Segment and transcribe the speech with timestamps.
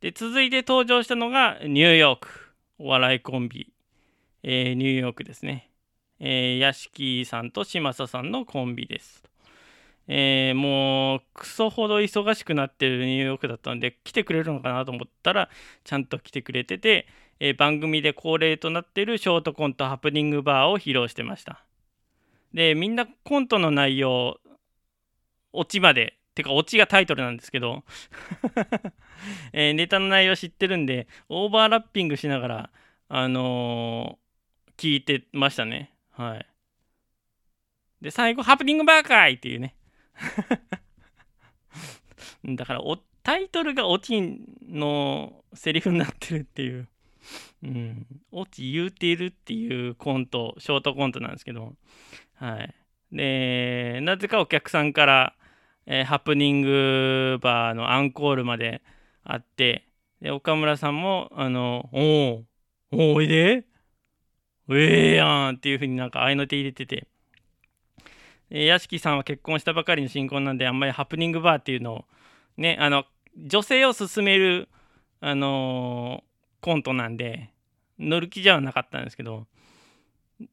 [0.00, 2.28] で、続いて登場したのがニューヨーク。
[2.78, 3.70] お笑いコンビ。
[4.42, 5.70] えー、ニューヨークですね。
[6.18, 9.22] えー、屋敷さんと嶋佐さんのコンビです。
[10.08, 15.50] えー、もう、クソほど忙しくなってるニューヨークだったので、来てくれるのかなと思ったら、
[15.84, 17.06] ちゃんと来てくれてて、
[17.38, 21.64] えー、番組で恒例となってるショートコントハプニングバーを披露してました。
[22.54, 24.40] で、みんなコントの内容、
[25.52, 27.84] オチまで、てかオチがタイトルなんですけど
[29.52, 32.70] えー、ネタの内容知ってるんで、オーバーラッピングしながら、
[33.08, 35.94] あのー、聞いてましたね。
[36.12, 36.46] はい。
[38.00, 39.76] で、最後、ハプニングバーカイっていうね。
[42.44, 46.88] だからお、タイトルがオチのセリフになってるっていう。
[47.62, 51.74] うん、オチ言うてるっていうコント、ショートコントなんですけど、
[52.34, 52.74] はい。
[53.12, 55.36] で、なぜかお客さんから、
[55.86, 58.82] えー、ハプニングバーのアンコールまで
[59.24, 59.86] あって、
[60.20, 62.44] で、岡村さんも、あの、お
[62.96, 63.64] お、おいで？
[64.70, 67.06] ええやんっていう風になんか合いの手入れてて、
[68.50, 72.04] えー、屋敷さんは結婚したばかりの新婚なんで、あんまりハプニングバーっていうのを、
[72.56, 73.04] ね、あの、
[73.36, 74.68] 女性を勧める、
[75.20, 77.50] あのー、コントなんで、
[77.98, 79.46] 乗る気じゃなかったんですけど、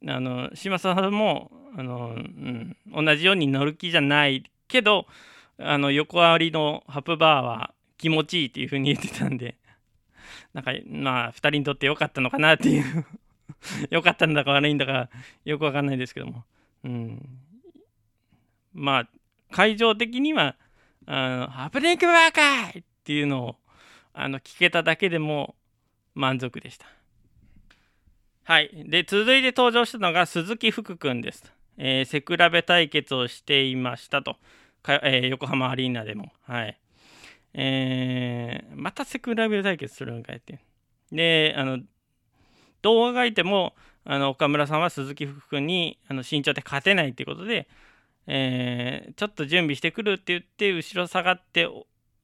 [0.05, 5.07] あの、島さんも、あの、うん、同じように乗る気じゃないけど、
[5.59, 9.55] あの、横ありのハプバーは気持ちいいっていう風に言ってたんで、
[10.53, 13.05] なんか、まあ、2人にとって良かったのかなっていう
[13.89, 15.09] 良かったんだか悪いんだか
[15.45, 16.43] よくわかんないですけども。
[16.83, 17.39] うん。
[18.73, 19.09] まあ、
[19.51, 20.55] 会場的には、
[21.05, 23.55] あのハプニングバーカイっていうのを
[24.13, 25.55] あの聞けただけでも
[26.13, 26.87] 満足でした。
[28.43, 28.69] はい。
[28.87, 31.53] で、続いて登場したのが鈴木福君です。
[31.77, 34.37] えー、背比べ対決をしていましたと。
[34.87, 36.31] えー、横浜アリーナでも。
[36.43, 36.79] はい。
[37.53, 40.59] えー、また背比べ対決するんかいって。
[41.11, 41.79] で、あの、
[42.81, 43.73] どうあがいても
[44.09, 47.67] あの岡村さんは鈴木福君にあの身長で勝てないっていうことで、
[48.25, 51.67] えー、ちょっと準備してくるって言って後ろ下がって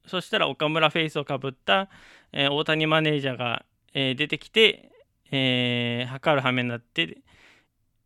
[0.07, 1.89] そしたら岡村フェイスをかぶった、
[2.31, 4.91] えー、大谷マネージャーが、えー、出てきて、
[5.31, 7.17] えー、測る羽目になって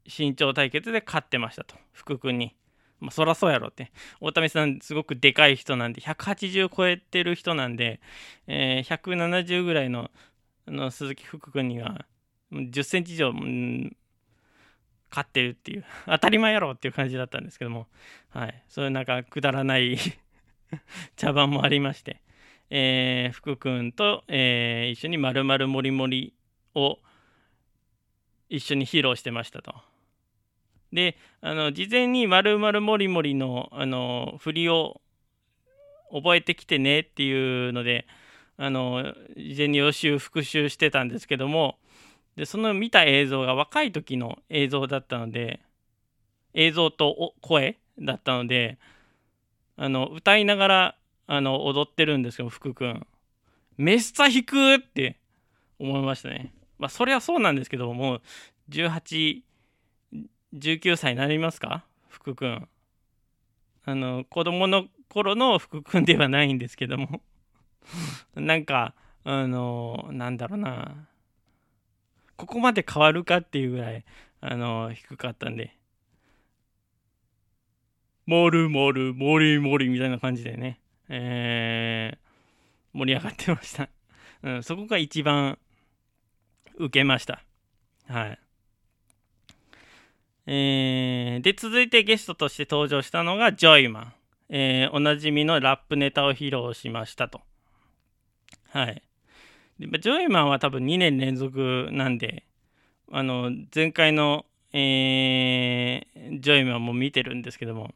[0.07, 2.55] 身長対決で勝ってましたと福君に。
[2.99, 3.91] まあ、そらそうやろって。
[4.19, 7.99] 大谷さん、すごくでかい人なんで、180超えてる人なんで、
[8.47, 10.09] えー、170ぐらいの
[10.67, 12.05] の鈴木福君には、
[12.51, 13.31] 10センチ以上、
[15.09, 17.87] 勝ってるっていう、当たり前やろっていう感じだったんですけども、
[18.29, 19.97] はい、そういうなんかくだらない
[21.15, 22.21] 茶番もありまして、
[22.69, 26.33] えー、福君と、えー、一緒にまるまるもりもり
[26.75, 26.99] を
[28.49, 29.75] 一緒に披露してましたと。
[30.93, 35.01] で、あの事前にまるもりもりのあの振りを
[36.11, 38.07] 覚えてきてねっていうので、
[38.57, 41.77] あの事前に予習復習してたんですけども、
[42.35, 45.59] でその見た映像が若い時の映像だったので
[46.53, 48.77] 映像と声だったので
[49.75, 50.95] あの歌いながら
[51.25, 53.05] あの踊ってるんですよ福君。
[53.77, 55.17] めっさ引くって
[55.79, 56.53] 思いましたね。
[56.79, 58.21] まあそれはそうなんですけどもう
[60.57, 61.85] 19歳になりますか？
[62.09, 62.67] 福君
[63.85, 67.21] あの子供の頃の福君ではないんですけども
[68.35, 71.07] なんかあのなんだろうな
[72.37, 74.05] ここまで変わるかっていうぐらい、
[74.41, 75.75] あの、低かったんで、
[78.27, 80.79] もるもる、もりもりみたいな感じでね、
[81.09, 83.89] えー、盛り上がってました。
[84.43, 85.57] うん、そこが一番
[86.75, 87.41] 受けました。
[88.07, 88.39] はい。
[90.47, 94.13] えー、で、続いてゲストとして登場したのがジョイマン。
[94.49, 97.41] えー、おなじみのラップネタを披露しましたと。
[98.69, 99.03] はい。
[99.77, 102.43] でジョイマンは多分2年連続なんで、
[103.11, 107.93] あの、前回の、えー、ジョイマンも見てるんですけども、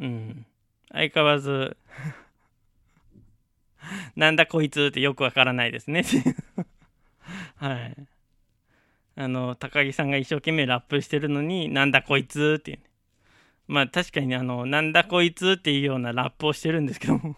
[0.00, 0.46] うん、
[0.92, 1.76] 相変わらず
[4.14, 6.04] なんだこいつってよくわからないですね
[7.56, 8.17] はい。
[9.20, 12.84] あの、高木さんが一生懸命ラップしてるのに、なんだこいつっていう、ね。
[13.66, 17.36] まあ確かにあの、なんだこいつっていうようなラップをしてるんですけども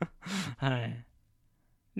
[0.56, 1.04] はい。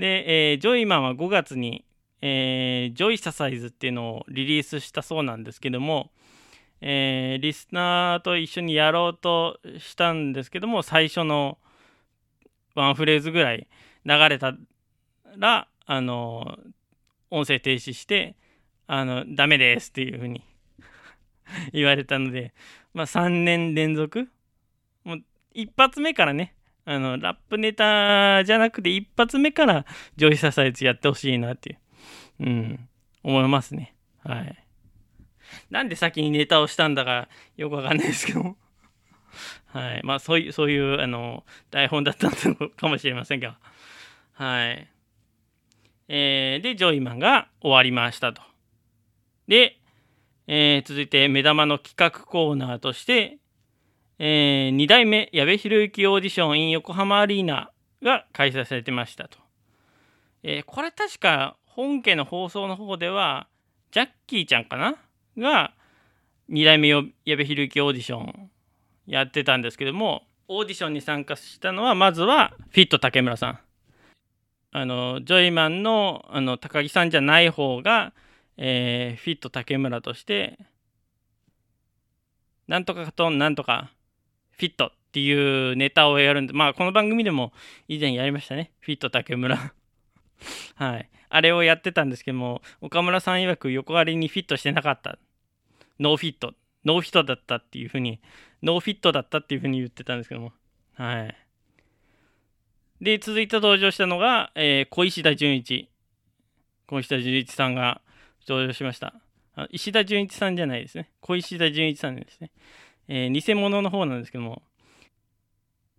[0.01, 1.85] で、えー、ジョイマンは5月に、
[2.23, 6.11] えー、ジョイササイズっていうのをリリースしたそうなんですけども、
[6.81, 11.59] えー、リスナーと一緒にやろうとしたんですけども、最初の
[12.75, 13.69] ワンフレーズぐらい
[14.07, 14.57] 流れた
[15.37, 16.59] ら、あの、
[17.31, 18.37] 音声停止して、
[18.87, 20.43] あの、ダメですっていうふうに
[21.73, 22.55] 言われたので、
[22.95, 24.29] まあ3年連続、
[25.05, 25.23] もう
[25.55, 26.55] 一発目からね、
[26.85, 29.87] あの、ラップネタじゃなくて一発目から
[30.17, 31.79] 上位ササイズやってほしいなっていう、
[32.41, 32.89] うん、
[33.25, 33.95] 思いますね。
[34.23, 34.67] はい。
[35.71, 38.57] なんで先にネタをしたんだかよくわかんないですけど
[39.67, 40.01] はい。
[40.05, 43.59] まあ、そういう、そういう、あの、台本だったのかもしれませんが。
[44.33, 44.89] はい。
[46.09, 48.43] えー、で、ジョイマンが終わりましたと。
[49.49, 49.79] で、
[50.47, 53.39] えー、続いて目玉の企画コーナーとして、
[54.19, 57.71] えー、2代目矢部博之オーディション in 横浜アリーナ
[58.03, 59.39] が開催されてましたと。
[60.43, 63.49] えー、これ確か本家の放送の方では、
[63.91, 64.97] ジャッキーちゃんかな？
[65.37, 65.75] が
[66.51, 67.03] 2代目矢
[67.37, 68.51] 部博之オーディション
[69.07, 73.59] やってたんですけども、オーディションに参加したのは、まずはフィット竹村さん。
[74.73, 78.13] あの、ジョイマンのあの高木さんじゃない方が、
[78.57, 80.59] えー、フィット竹村として、
[82.69, 83.93] なんとかとなんとか
[84.53, 87.53] フィットっていうネタをやるんで、まあこの番組でも
[87.89, 88.73] 以前やりましたね。
[88.81, 89.57] フィット竹村
[90.77, 91.09] はい。
[91.29, 95.19] あれをやってたんですけども、岡村さん曰く横割りにフィットしてなかった。
[95.99, 96.55] No fit。
[96.85, 98.21] No fit だったっていうふうに、
[98.63, 100.53] No fit だったっていうふうに言ってたんですけども。
[100.95, 101.37] はい。
[103.01, 105.89] で、続いて登場したのが、えー、小石田純一。
[106.87, 108.01] 小石田純一さんが
[108.49, 109.15] 登場しました。
[109.71, 111.11] 石田純一さんじゃないですね。
[111.21, 112.51] 小石田純一さんですね。
[113.09, 114.63] えー、偽物の方なんですけども、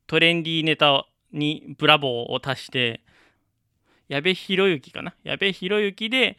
[0.05, 3.01] トレンディーネタにブラボーを足して、
[4.07, 5.15] 矢部博之かな？
[5.23, 6.37] 矢部博之で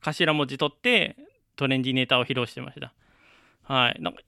[0.00, 1.16] 頭文字取って
[1.56, 2.92] トレンディーネタを披露してました。
[3.62, 3.96] はい。
[4.00, 4.20] なんか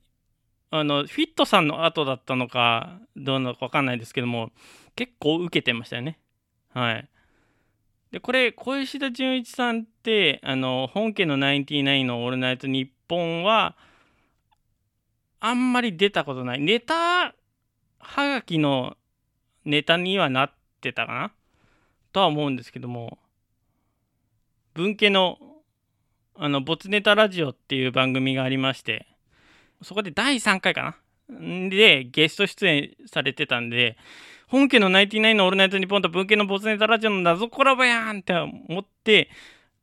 [0.72, 4.52] あの、フィットさんの後だったのか、どうなのかわかんないですけども、
[4.96, 6.18] 結構受けてましたよね。
[6.72, 7.08] はい。
[8.10, 13.76] で、これ、小石田純一さんって、あの、本家のナインティナインのオールナイトニッポンは、
[15.38, 16.60] あんまり出たことない。
[16.60, 17.34] ネタ、
[17.98, 18.96] はがきの
[19.64, 21.32] ネタにはなってたかな？
[22.12, 23.18] とは思うんですけども、
[24.74, 25.38] 文家の、
[26.34, 29.06] あの、ボツネタラジオっていう番組がありまして、
[29.82, 30.96] そこで第3回かな？
[31.68, 33.96] で、ゲスト出演されてたんで、
[34.48, 39.30] 本家のナインティナインのオールナイトニッポンと文系のボツネタラジオの謎コラボやんって思って、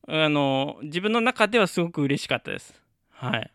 [0.08, 2.82] あの、自分の中ではすごく嬉しかったです。
[3.12, 3.52] はい。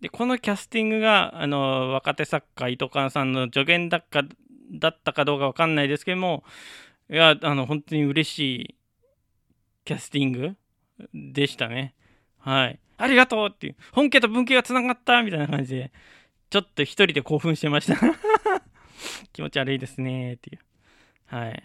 [0.00, 4.22] で、このキャスティングが、あの、若手作家、糸川さんの助言だっか
[4.72, 6.44] だったかどうかわかんないですけども、
[7.10, 8.74] いや、あの、本当に嬉しい
[9.84, 10.56] キャスティング
[11.14, 11.94] でしたね。
[12.38, 12.78] はい。
[12.96, 15.92] ありがとうっていう、本家と文家がつながったみたいな感じで、
[16.50, 17.96] ちょっと一人で興奮してました
[19.32, 20.58] 気持ち悪いですねっていう。
[21.26, 21.62] はい。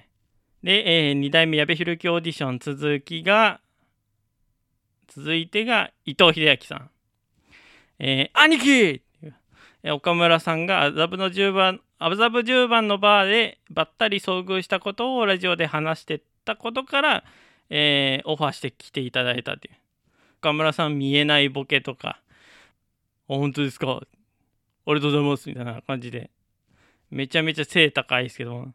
[0.63, 3.61] で、えー、2代目矢部弘樹オーディション続きが、
[5.07, 6.89] 続いてが伊藤英明さん。
[7.97, 9.01] えー、兄貴
[9.91, 17.23] 岡村さんが麻布の10番、麻布10番のバーでばったり遭遇したことをラジオで話してたことから、
[17.69, 19.73] えー、オファーしてきていただいたという。
[20.41, 22.19] 岡村さん見えないボケとか、
[23.27, 24.01] あ、本当ですか？
[24.87, 26.29] ありがとうございますみたいな感じで、
[27.09, 28.67] めちゃめちゃ背高いですけど、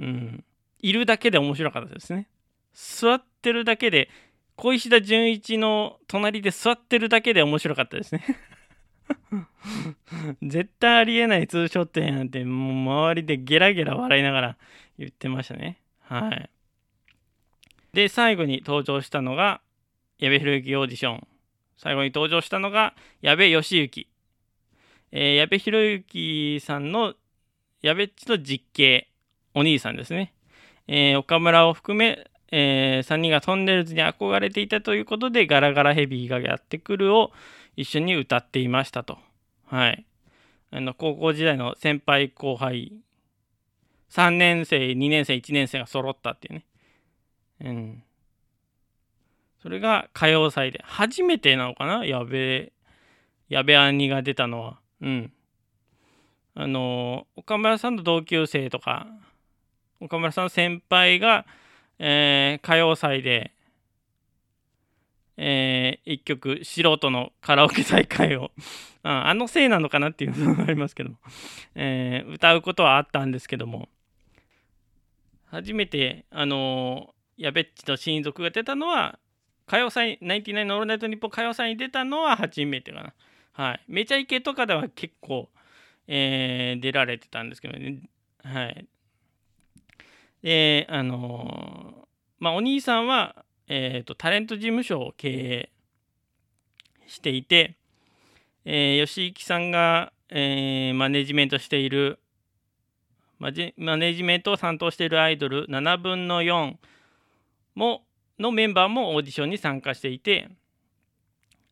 [0.00, 0.44] うん。
[0.80, 2.28] いるだけで面白かったですね。
[2.74, 4.08] 座ってるだけで、
[4.56, 8.24] 小石田純一の隣で座ってるだけで面白かったですね
[10.42, 14.56] 絶対ありえないツーショットやなんて、もう周りでゲラゲラ笑いながら
[14.98, 15.80] 言ってましたね。
[16.00, 16.50] はい。
[17.92, 19.60] で、最後に登場したのが、
[20.18, 21.26] 矢部博之オーディション。
[21.76, 24.06] 最後に登場したのが矢部義行。
[25.12, 27.14] えー、矢部博之さんの
[27.82, 29.08] 矢部っちの実刑、
[29.54, 30.32] お兄さんですね。
[30.88, 37.30] えー、岡村を含め、えー、3人がトンネルズに憧れていたということで、ガラガラヘビーがやってくるを
[37.76, 39.18] 一緒に歌っていましたと。
[39.66, 40.06] はい。
[40.70, 42.92] あの、高校時代の先輩後輩、
[44.10, 46.64] 3年生、2年生、1年生が揃ったっていうね。
[47.60, 48.02] うん。
[49.62, 50.82] それが歌謡祭で。
[50.84, 52.04] 初めてなのかな？
[52.04, 52.72] やべえ、
[53.48, 54.81] やべ兄が出たのは。
[55.02, 55.32] うん。
[56.54, 59.06] あの、岡村さんの同級生とか、
[60.00, 61.44] 岡村さんの先輩が、
[61.98, 63.52] えー、歌謡祭で、
[65.36, 68.52] えー、一曲、素人のカラオケ大会を
[69.02, 71.16] あ、あのせいなのかなっていうのがありますけども、
[71.74, 73.88] えー、歌うことはあったんですけども、
[75.46, 79.18] 初めて、あのー、やべっちの親族が出たのは、
[79.66, 83.14] 歌謡祭、ナインティナインのオールナイトニッポン歌謡祭に出たのは初めてかな。
[83.52, 83.84] はい。
[83.88, 85.48] めちゃイケとかでは結構、
[86.06, 88.02] えー、出られてたんですけどね。
[88.42, 88.86] はい。
[90.42, 92.06] で、あのー、
[92.40, 95.70] まあ、お兄さんは、えっ、ー、と、タレント事務所を経営
[97.06, 97.76] していて、
[98.64, 102.18] えー、吉行さんが、えー、マネジメントしている
[103.38, 103.50] マ
[103.96, 106.76] ネジメントを担当しているアイドル7分の4
[107.74, 108.04] も
[108.38, 110.48] のメンバーもオーディションに参加していて、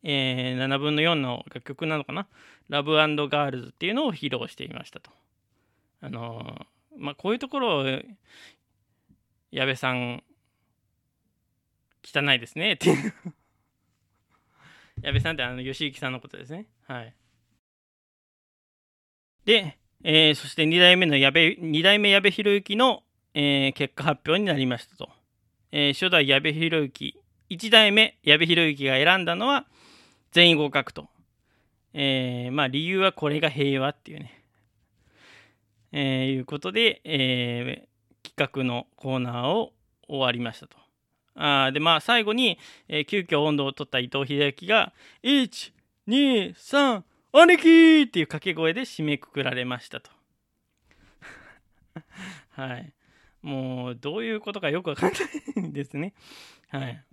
[0.03, 2.27] えー、7分の4の楽曲なのかな
[2.69, 5.11] 「ラブガールズ」っていうのを披露していましたと。
[6.01, 8.01] あのー、まあこういうところを
[9.51, 10.23] 矢部さん
[12.03, 13.13] 汚いですねっていう
[15.03, 16.67] 矢部さんってあの吉行さんのことですね。
[16.87, 17.15] はい。
[19.45, 23.03] で、えー、そして2代目の矢部2代目矢部博之の、
[23.33, 25.09] えー、結果発表になりましたと。
[25.71, 29.67] えー、初代矢部博之1代目矢部博之が選んだのは
[30.31, 31.07] 全員合格と。
[31.93, 34.41] えー、まあ理由はこれが平和っていうね。
[35.91, 39.73] えー、いうことで、えー、企画のコーナーを
[40.07, 40.77] 終わりましたと。
[41.35, 42.57] あでまあ最後に、
[42.87, 50.11] えー、急遽温度を取った伊藤英明が「123兄貴!」っていう掛け声で締めくくられましたと。
[52.51, 52.93] はい。
[53.41, 56.13] もうどういうことかよくわかんないですね。
[56.69, 57.03] はい。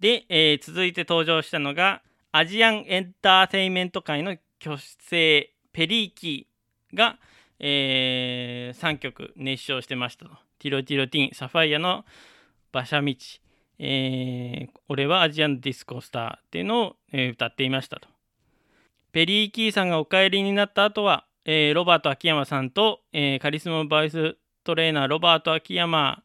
[0.00, 2.02] で、えー、続いて登場したのが
[2.32, 7.18] アジアンエンターテインメント界の巨星ペリーキーが、
[7.58, 10.30] えー、3曲熱唱してましたと。
[10.58, 12.04] ティロティロティン、サファイアの
[12.72, 13.14] 馬車道、
[13.78, 18.08] えー、俺はアジアンディスコスターっていうのを、えー、歌っていましたと。
[19.12, 26.22] ペリー・キーさんがお帰りになった後は、えー、ロバート秋山さんと、えー、カリスマバイストレーナーロバート秋山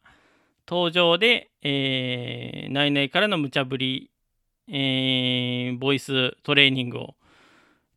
[0.68, 4.10] 登場で、えー、内々からの無茶ぶり、
[4.68, 7.14] えー、ボイストレーニングを、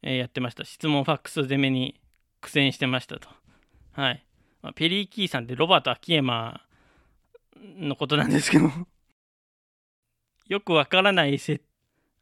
[0.02, 0.66] えー、やってました。
[0.66, 2.00] 質問ファックス攻めに
[2.42, 3.30] 苦戦してましたと。
[3.94, 4.24] はい。
[4.62, 6.62] まあ、ペリー・キーさんってロバート秋山
[7.78, 8.70] のことなんですけど
[10.48, 11.62] よくわからないせ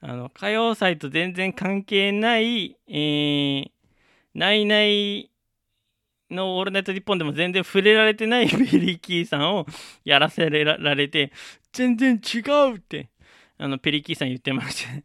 [0.01, 3.71] あの歌謡祭と全然関係ない、えー、
[4.33, 5.31] ないない
[6.29, 9.65] のオールナイトニッポンでも全然触れられてない ベリーキーさんを
[10.03, 11.31] やらせられて、
[11.71, 12.39] 全然違
[12.71, 13.09] うって、
[13.57, 15.03] あの、ペリーキーさん言ってました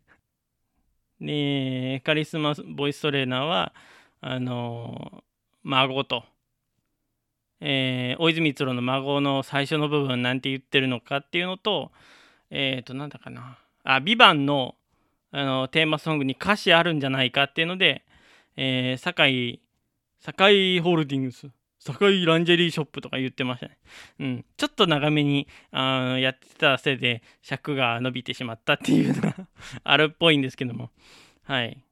[1.21, 3.75] で、カリスマボイストレーナーは、
[4.21, 5.25] あの、
[5.63, 6.25] 孫と、
[7.61, 11.93] えー、大泉逸郎の孫の最初の部分なんて言ってるのかっていうのと、
[12.51, 13.59] えっ、ー、と、なんだかな。
[13.85, 14.77] あ、ビバンの
[15.33, 18.05] あのテーマソングに歌詞あるんじゃないかっていうので、
[18.57, 19.61] えー、堺、
[20.21, 21.51] 堺ホールディングス、
[21.81, 23.79] 堺ランジェリーショップとか言ってましたね。
[24.19, 24.45] うん。
[24.57, 29.35] ちょっと長めにあやってたせいで尺が伸びてしまったっていうのが
[29.83, 30.91] あるっぽいんですけども。
[31.43, 31.83] はい。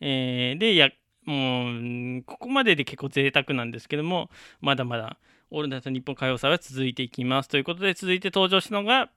[0.00, 0.90] えー、で、や、
[1.24, 1.72] も
[2.18, 5.18] う、ここまでで結構贅沢なんですけども、まだまだ、
[5.50, 7.48] オールナイト日本歌謡祭は続いていきます。
[7.48, 9.10] ということで、続いて登場したのが、